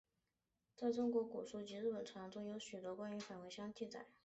[0.75, 4.07] 在中国古书及日本传说当中有许多关于返魂香的记载。